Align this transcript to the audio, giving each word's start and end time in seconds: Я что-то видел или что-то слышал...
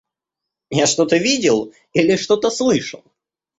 Я 0.71 0.87
что-то 0.87 1.17
видел 1.17 1.73
или 1.93 2.15
что-то 2.15 2.49
слышал... 2.49 3.03